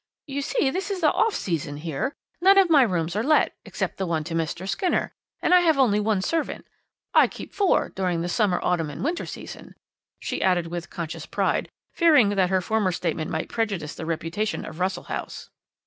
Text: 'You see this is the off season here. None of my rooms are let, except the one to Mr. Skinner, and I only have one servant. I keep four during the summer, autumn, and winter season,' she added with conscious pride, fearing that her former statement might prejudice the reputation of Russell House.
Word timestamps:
'You 0.25 0.41
see 0.41 0.71
this 0.71 0.89
is 0.89 1.01
the 1.01 1.11
off 1.11 1.35
season 1.35 1.77
here. 1.77 2.15
None 2.41 2.57
of 2.57 2.71
my 2.71 2.81
rooms 2.81 3.15
are 3.15 3.21
let, 3.21 3.53
except 3.65 3.97
the 3.97 4.07
one 4.07 4.23
to 4.23 4.33
Mr. 4.33 4.67
Skinner, 4.67 5.13
and 5.43 5.53
I 5.53 5.57
only 5.77 5.99
have 5.99 6.05
one 6.07 6.23
servant. 6.23 6.65
I 7.13 7.27
keep 7.27 7.53
four 7.53 7.89
during 7.89 8.21
the 8.23 8.27
summer, 8.27 8.59
autumn, 8.63 8.89
and 8.89 9.03
winter 9.03 9.27
season,' 9.27 9.75
she 10.19 10.41
added 10.41 10.65
with 10.65 10.89
conscious 10.89 11.27
pride, 11.27 11.69
fearing 11.91 12.29
that 12.29 12.49
her 12.49 12.61
former 12.61 12.91
statement 12.91 13.29
might 13.29 13.47
prejudice 13.47 13.93
the 13.93 14.07
reputation 14.07 14.65
of 14.65 14.79
Russell 14.79 15.03
House. 15.03 15.51